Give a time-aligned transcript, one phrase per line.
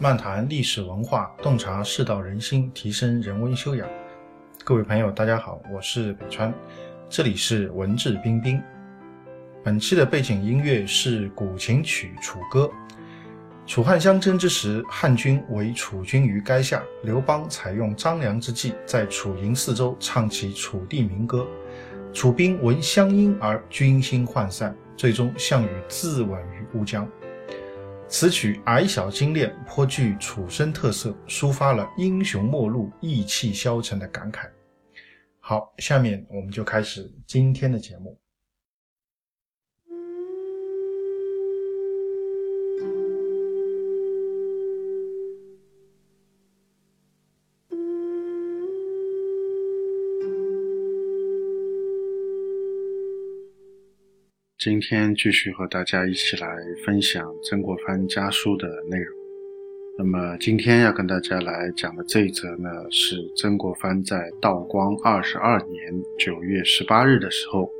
[0.00, 3.84] 漫谈历史文化，洞察世道人心，提升人文修养。
[4.62, 6.54] 各位朋友，大家好，我是北川，
[7.08, 8.62] 这里是文质彬彬。
[9.64, 12.70] 本期的背景音乐是古琴曲《楚歌》。
[13.66, 21.44] 楚汉相争之时，汉军围楚军于垓下，刘邦采用张良之计，在楚营四周唱起楚地民歌。
[22.12, 27.04] 楚兵闻乡音而军心涣散，最终项羽自刎于乌江。
[28.10, 34.48] 此曲矮小精炼，颇具楚声特色，抒发了英雄末路、意气消沉的感慨。
[35.40, 38.18] 好，下面我们就开始今天的节目。
[54.58, 56.48] 今天继续和大家一起来
[56.84, 59.16] 分享曾国藩家书的内容。
[59.96, 67.70] 那么今天要跟大家来讲的这一则呢，是曾国藩在道光二十二年九月十八日的时候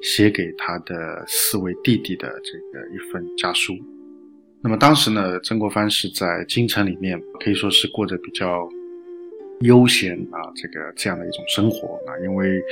[0.00, 3.74] 写给他的四位弟弟的这个一份家书。
[4.62, 8.66] 那么当时呢，曾国藩是在京城里面，可以说是过着比较。
[9.60, 12.62] 悠闲啊，这个这样的一种生活啊，因为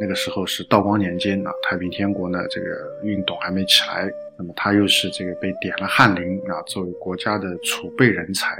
[0.00, 2.66] 那个时候是道光年间啊，太平天国呢这个
[3.02, 8.56] 运动还没起来，那么他又是这个被点了翰林啊，作为国家的储备人才，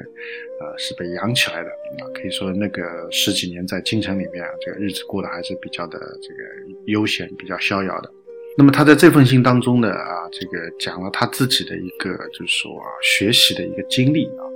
[0.61, 6.43] 呃，是被养起来的啊，可以说那个十几年在京城里面啊，这个日子过得还是比较的这个
[6.87, 8.11] 悠闲，比较逍遥的。
[8.57, 14.47] 那么他在这封信当中呢，啊，这个讲了他自己的一个，就是说啊，学习的一个经历啊，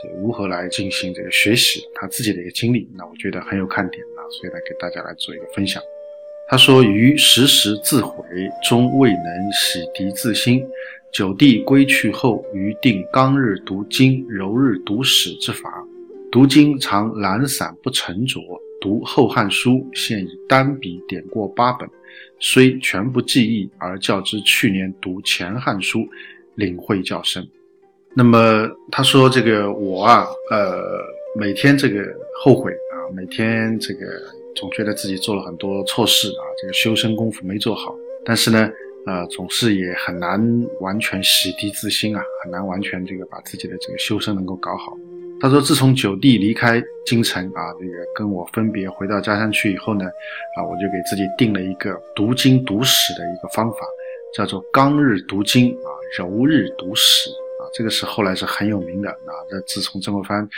[0.00, 5.82] 这如何来进行这个学习，他自己的一个经历，那我觉得很有看点啊，所以呢，给大家来做一个分享。
[6.48, 8.24] 他说：“余时时自悔，
[8.68, 10.62] 终未能洗涤自心。
[11.10, 15.70] 九弟归去后，余定刚日读经，柔日读史之法。
[16.30, 18.40] 读经常懒散不沉着，
[18.82, 21.88] 读《后汉书》，现以单笔点过八本。”
[22.44, 26.00] 虽全不记忆，而较之去年读《前汉书》，
[26.56, 27.46] 领会较深。
[28.14, 31.00] 那么他说：“这个我啊，呃，
[31.38, 32.04] 每天这个
[32.42, 34.06] 后悔啊，每天这个
[34.56, 37.94] 总觉得自己做了很多错事啊，这个修身功夫没做好。
[38.24, 38.68] 但是呢，
[39.06, 44.98] 呃，总是也很难完全洗涤自心啊，很难完全这个把自己的这个修身能够搞好。”
[45.42, 50.04] 他说：“自从九弟离开京城啊，这个跟我分别回到家乡去以后呢，
[50.56, 53.78] 啊，我就给自己定了一个读经读史的一个方法，
[54.32, 57.66] 叫做刚日读经啊，柔日读史啊。
[57.74, 59.34] 这个是后来是很有名的啊。
[59.50, 60.48] 这自从曾国藩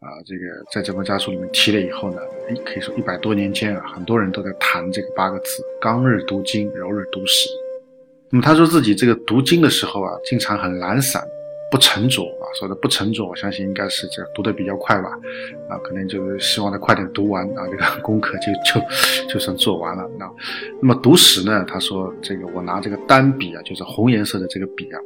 [0.00, 2.18] 啊，这个在这本家书里面提了以后呢，
[2.50, 7.48] 哎，可以说一百多年间啊，很多人都在谈这个八个字：刚日读经，柔日读史。
[8.28, 11.26] 那么他说自己这个读经的时候啊，经常很懒散。”
[11.70, 15.10] 不沉着啊，说的不沉着，我相信应该是这读的比较快吧，
[15.68, 20.08] 啊，可能就是希望他快点读完啊，这个功课就就就算做完了。
[20.18, 20.30] 那
[20.80, 21.64] 那么读史呢？
[21.68, 25.00] 他说这个我拿这个单笔啊，就是红颜色的这个笔啊，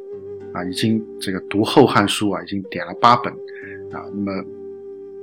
[0.53, 3.31] 啊，已经这个读《后汉书》啊，已经点了八本
[3.91, 4.45] 啊，那么。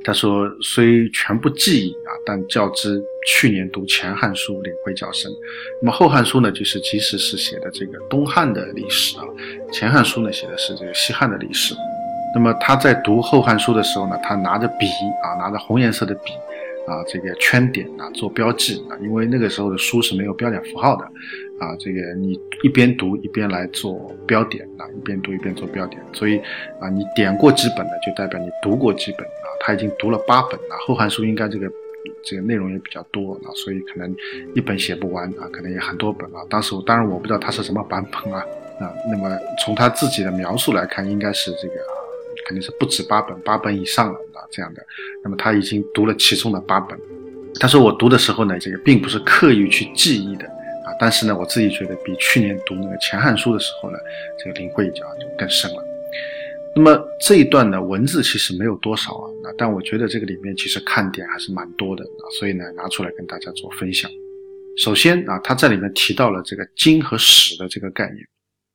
[0.05, 5.33] 他说：“虽全部记忆啊，但较之去年读《前汉书》，领会较深。
[5.81, 9.25] 那么《后汉书》呢，就是其实是写的这个东汉的历史啊，
[9.73, 11.75] 《前汉书》呢写的是这个西汉的历史。
[12.35, 14.87] 那么他在读《后汉书》的时候呢，他拿着笔
[15.23, 16.33] 啊，拿着红颜色的笔
[16.87, 21.05] 啊，这个圈点啊，做标记啊，因为那个时候的书是没有标点符号的
[21.59, 26.37] 啊，这个你一边读一边来做标点啊，一边读一边做标点，所以
[26.79, 31.69] 啊，你点过几本呢，就代表你读过几本啊。”他已经读了八本了，《后汉书》应该这个
[32.25, 34.15] 这个内容也比较多啊，所以可能
[34.55, 36.41] 一本写不完啊，可能也很多本啊。
[36.49, 38.41] 当时我当然我不知道他是什么版本啊
[38.81, 38.93] 啊。
[39.11, 39.31] 那么
[39.65, 41.93] 从他自己的描述来看，应该是这个啊，
[42.47, 44.83] 肯定是不止八本，八本以上了啊这样的。
[45.23, 46.99] 那么他已经读了其中的八本。
[47.61, 50.45] 他说我读的时候呢，这个并不是刻意去记忆的
[50.85, 53.99] 啊，但是呢，我自己觉得比去年读那个《前汉书》的时候呢，
[54.39, 55.85] 这个领会就就更深了。
[56.79, 64.09] 那么这一段呢，文字其实没有多少啊，那但我觉得这个里面其实看点还是蛮多的啊，所以呢拿出来跟大家做分享。
[64.77, 68.25] 首先啊，他在里面提到了这个经和史的这个概念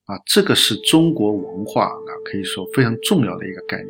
[0.03, 3.89] 啊，这个是中国文化啊可以说非常重要的一个概念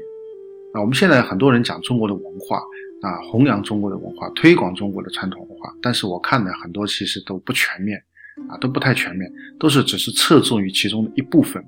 [0.76, 0.82] 啊。
[0.82, 2.58] 我们现在很多人讲中国的文化
[3.02, 8.00] 啊，弘扬中国的文化，推广中国的传统文化，但是我看呢很多其实都不全面
[8.48, 9.28] 啊，都不太全面，
[9.60, 11.66] 都是只是侧重于其中的一部分。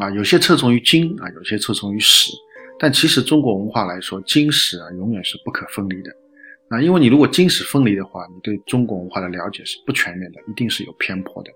[0.00, 2.32] 啊，有些侧重于经啊，有些侧重于史，
[2.78, 6.10] 但其实中国文化来说，经史啊永远是不可分离的。
[6.70, 11.50] 啊，因为你如果经史分离的话，你对中国文化的了解是不全面的，一定是有偏颇的。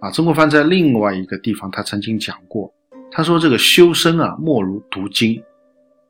[0.00, 2.72] 啊，曾国藩在另外一个地方他曾经讲过，
[3.10, 5.42] 他说这个修身啊，莫如读经。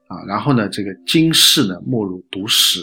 [0.09, 2.81] 啊，然后呢，这个经世呢，莫如读史，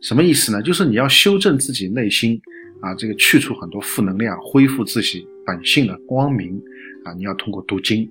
[0.00, 0.62] 什么意思呢？
[0.62, 2.40] 就是你要修正自己内心
[2.80, 6.62] 啊，这个去除很多负能量，恢复自己本性的光明
[7.04, 8.08] 啊，你要通过读经，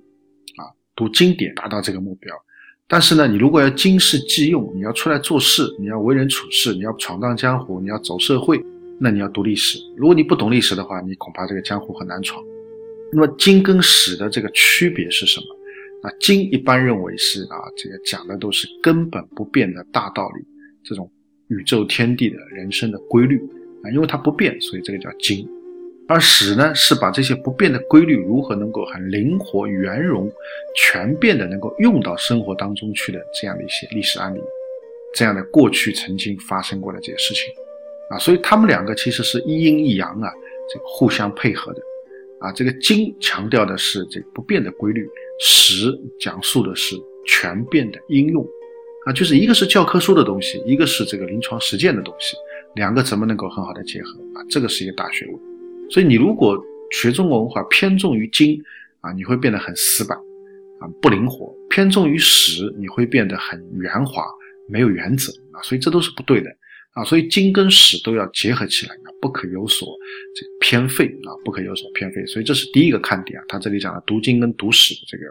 [1.00, 2.36] 读经典达到这个目标。
[2.86, 8.62] 但是呢，你如果要经世济用，你要出来做事，你要为人处事，你要闯荡江湖，你要走社会，
[9.00, 9.80] 那你要读历史。
[9.96, 12.44] 如果你不懂历史的话，你恐怕这个江湖很难闯。
[13.14, 15.46] 那么经跟史的这个区别是什么？
[16.02, 20.44] 啊，经一般认为是啊，这个讲的都是根本不变的大道理，
[20.84, 21.10] 这种
[21.48, 23.40] 宇宙天地的人生的规律
[23.84, 25.48] 啊，因为它不变，所以这个叫经。
[26.10, 30.30] 而史呢，是把这些不变的规律如何能够很灵活、圆融、
[30.76, 34.42] 全变的能够用到生活当中去的这样的一些历史案例，
[35.14, 37.54] 这样的过去曾经发生过的这些事情
[38.10, 40.34] 啊，所以他们两个其实是一阴一阳啊，
[40.74, 41.82] 这个互相配合的。
[42.40, 45.06] 啊，这个经强调的是这个不变的规律，
[45.42, 46.96] 史讲述的是
[47.28, 48.42] 全变的应用，
[49.06, 52.38] 啊，就是一个是教科书的东西，一个是这个临床实践的东西，
[52.76, 54.42] 两个怎么能够很好的结合啊？
[54.50, 55.49] 这个是一个大学问。
[55.90, 56.58] 所以你如果
[56.92, 58.62] 学中国文化偏重于经，
[59.02, 60.18] 啊，你会变得很死板，
[60.80, 64.24] 啊，不灵活；偏重于史，你会变得很圆滑，
[64.68, 65.62] 没有原则啊。
[65.62, 66.50] 所以这都是不对的。
[66.94, 69.88] 啊，所以经跟史都要结合起来，不可有所
[70.36, 72.26] 这偏废啊，不可有所偏废。
[72.26, 73.46] 所以这是第一个看点啊。
[73.48, 75.24] 他这里讲了读经跟读史的这个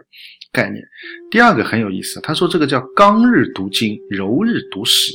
[0.53, 0.81] 概念。
[1.29, 5.11] 第二个很有意思，他说这个叫刚日读经，柔日读史。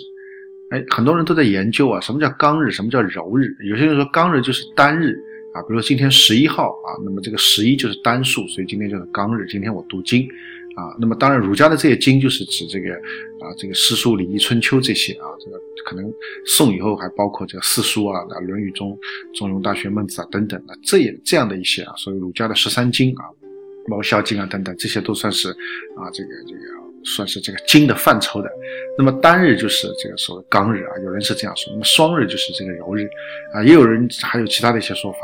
[0.71, 3.49] 哎，很多人都在研究啊，什么叫刚日，什么叫柔日？
[3.67, 5.17] 有些人说刚日就是单日
[5.55, 9.47] 啊，比如说今天十一号啊，那么这个十一就是单数，所以今天就是刚日。
[9.49, 10.29] 今天我读经。
[10.75, 12.93] 啊，那么当然，儒家的这些经就是指这个
[13.39, 15.57] 啊，这个诗书礼仪春秋这些啊，这个
[15.87, 16.13] 可能
[16.45, 18.99] 宋以后还包括这个四书啊，啊，论语中
[19.37, 23.23] 中庸大学孟子啊等等啊，这也这样的一些啊，所谓儒家的十三经啊，
[23.89, 25.51] 包括孝经啊等等，这些都算是
[25.97, 26.61] 啊，这个这个
[27.05, 28.51] 算是这个经的范畴的。
[28.99, 33.09] 那么单日就是这个所谓刚日啊，有人是这样说，那么双日就是这个柔日
[33.53, 35.19] 啊，也有人还有其他的一些说法。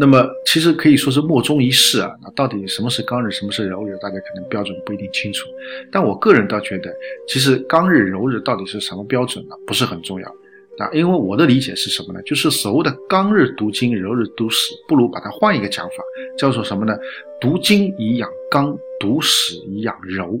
[0.00, 5.48] 那么其实可以说是莫衷一是啊，那到底什么是刚日，什么是柔日，大家可能标准不一定清楚。
[5.90, 6.94] 但我个人倒觉得，
[7.26, 9.56] 其实刚日、柔日到底是什么标准呢？
[9.66, 10.28] 不是很重要
[10.78, 12.22] 啊，因为我的理解是什么呢？
[12.22, 15.96] 就是所谓的刚日读经，柔日读史，不如把它换一个讲法，
[16.38, 16.96] 叫做什么呢？
[17.40, 20.40] 读经以养刚，读史以养柔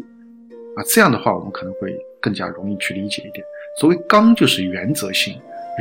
[0.76, 0.84] 啊。
[0.86, 3.44] 这样的话，我们可能会更加容易去理解一点。
[3.80, 5.34] 所谓刚，就是原则性。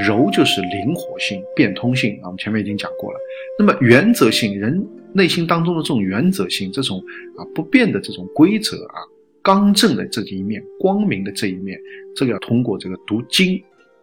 [0.05, 3.19] 柔就是灵活性、变通性啊，我们前面已经讲过了。
[3.57, 7.03] 那么原则性，人内心当中的这种原则性，这种
[7.37, 9.01] 啊不变的这种规则啊，
[9.41, 11.79] 刚正的这一面、光明的这一面，
[12.15, 13.55] 这个要通过这个读经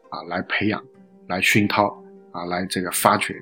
[0.08, 0.82] 啊来培养、
[1.28, 1.86] 来熏陶
[2.32, 3.34] 啊来这个发掘。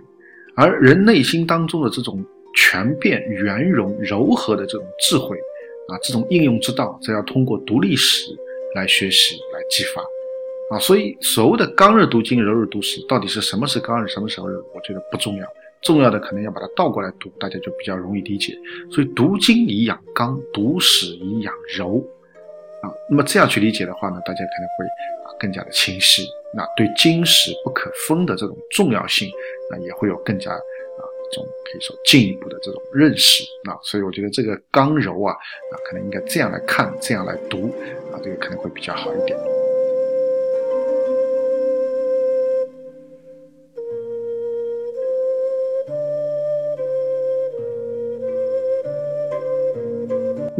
[0.54, 2.22] 而人内心当中的这种
[2.54, 5.36] 全变、圆融、柔和的这种智慧
[5.88, 8.26] 啊，这种应用之道，则要通过读历史
[8.74, 10.02] 来学习、来激发。
[10.72, 14.56] 啊，所以所谓的刚热读经，柔热读史，到底是什么是刚热，什么时候热？
[14.74, 15.46] 我觉得不重要，
[15.82, 18.54] 重要的可能要把它倒过来读，大家就比较容易理解。
[18.90, 22.02] 所以读经以养刚，读史以养柔，
[22.82, 24.84] 啊，那么这样去理解的话呢，大家可能会
[25.26, 26.26] 啊更加的清晰。
[26.54, 29.30] 那对经史不可分的这种重要性，
[29.70, 33.44] 那也会有更加啊这种可以说进一步的这种认识。
[33.62, 37.70] 那所以我觉得这个刚柔啊啊，可能应该这样来看，这样来读
[38.10, 39.38] 啊，这个可能会比较好一点。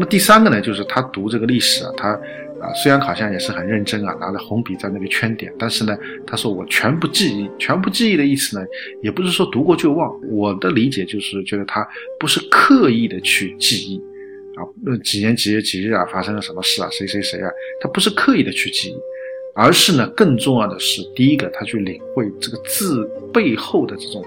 [0.02, 8.66] 那么第三个呢，就是他读这个历史啊，他啊虽然好像也是很认真啊，拿着红笔在那里圈点，但是呢，他说我全部记忆，全部记忆的意思呢，
[9.00, 10.12] 也不是说读过就忘。
[10.28, 13.96] 我的理解就是觉得他不是刻意的去记忆
[14.56, 17.48] 啊，那几年几月几日啊发生了什么事啊，谁谁谁啊，
[17.80, 18.96] 他不是刻意的去记忆，
[19.54, 24.20] 而是呢，更重要的是，第一个他去领会这个字背后的这种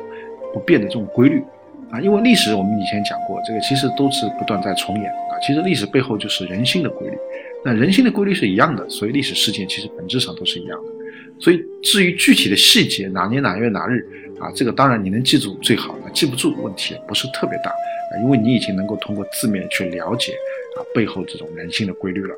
[0.53, 1.43] 不变的这种规律。
[1.91, 5.39] 啊，因为历史我们以前讲过，这个其实都是不断在重演啊。
[5.41, 7.17] 其实历史背后就是人心的规律，
[7.63, 10.91] 那人心的规律是一样的，所以历史事件其实本质上都是一样的。
[11.39, 14.05] 所以至于具体的细节，哪年哪月哪日
[14.39, 20.33] 啊，这个当然你能记住最好，那记不住问题也不是特别大啊，因为你已经能够通过字面去了解
[20.77, 22.33] 啊背后这种人性的规律了。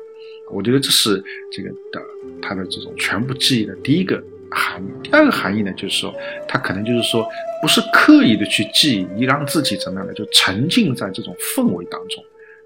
[0.50, 2.00] 我觉得这是这个的
[2.42, 4.22] 它的这种全部记忆的第一个。
[4.50, 6.14] 含义第二个含义呢，就是说，
[6.46, 7.28] 他可能就是说，
[7.60, 10.12] 不是刻意的去记忆，让自己怎么样呢？
[10.14, 12.24] 就沉浸在这种氛围当中，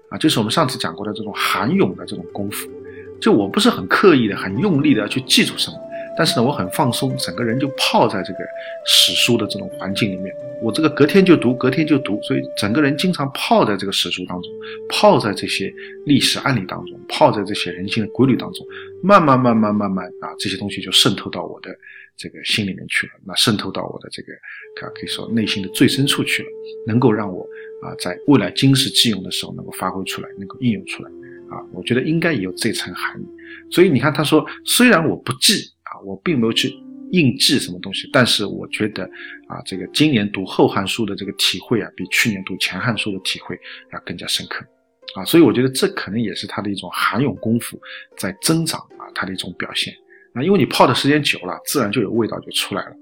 [0.09, 2.69] 啊，就是我们上次讲过的这种含涌的这种功夫。
[3.19, 5.77] 就我不是很刻意的、很用力的要去记住什么，
[6.17, 8.39] 但是呢，我很放松，整个人就泡在这个
[8.85, 10.33] 史书的这种环境里面。
[10.61, 14.51] 我这个隔天就读，隔天就读，所以整个人经常泡在这个史书当中，
[14.87, 15.73] 泡在这些
[16.05, 18.65] 历史案例当中，泡在这些人性的规律当中，
[19.01, 21.75] 慢慢慢慢慢慢啊，这些东西就渗透到我的
[22.15, 24.31] 这个心里面去了，那渗透到我的这个
[24.79, 26.49] 可可以说内心的最深处去了，
[26.87, 27.41] 能够让我
[27.81, 31.09] 啊在未来今世记用的时候能够发挥出来，能够应用出来
[31.49, 33.25] 啊，我觉得应该也有这层含义。
[33.69, 35.72] 所以你看，他说虽然我不记，
[36.03, 36.73] 我并没有去。
[37.11, 38.09] 硬记什么东西？
[38.11, 39.03] 但是我觉得
[39.47, 43.55] 啊，这个今年读《后汉书》的这个体会啊，比去年读《前汉书》的体会
[43.91, 44.65] 要更加深刻
[45.15, 45.23] 啊。
[45.23, 47.79] 所以我觉得这可能也是他的一种涵咏功夫
[48.17, 49.93] 在增长啊，他的一种表现
[50.33, 50.41] 啊。
[50.41, 52.95] 因为你泡的时间久了，自然就有味道就出来了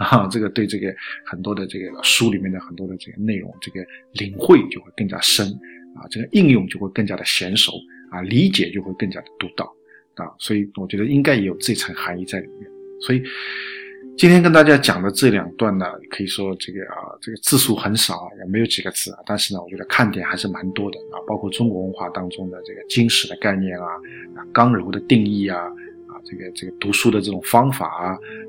[0.00, 0.26] 啊。
[0.28, 0.90] 这个对这个
[1.26, 3.84] 很多的这个书里面的很多的这个内容，这个
[4.14, 5.46] 领会就会更加深
[5.94, 7.72] 啊，这个应用就会更加的娴熟
[8.10, 9.70] 啊，理解就会更加的独到
[10.18, 10.30] 啊。
[10.38, 12.70] 所以我觉得应该也有这层含义在里面。
[13.00, 13.22] 所以
[14.16, 23.86] 今天跟大家讲的这两段呢，可以说这个啊，这个字数很少，也没有几个字啊，但是呢，我觉得看点还是蛮多的啊，包括中国文化当中的这个经史的概念啊，
[24.34, 25.60] 啊刚柔的定义啊，
[26.08, 28.06] 啊这个这个读书的这种方法啊，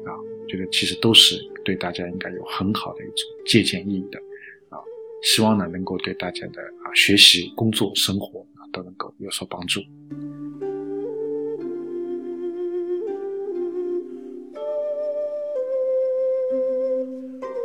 [0.07, 0.09] 啊，
[0.41, 4.17] 我觉得其实都是对大家应该有很好的一种借鉴意义的
[4.69, 4.81] 啊，
[5.21, 9.81] 希望呢能够对大家的啊学习、工作、生活啊都能够有所帮助。